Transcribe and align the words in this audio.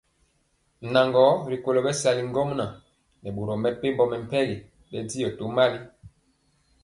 Nan 0.93 1.07
gɔ 1.15 1.25
rikolo 1.51 1.79
bɛsali 1.85 2.21
ŋgomnaŋ 2.29 2.71
nɛ 3.21 3.29
boro 3.35 3.53
mepempɔ 3.63 4.03
mɛmpegi 4.11 4.55
bɛndiɔ 4.91 5.29
tomali. 5.37 5.79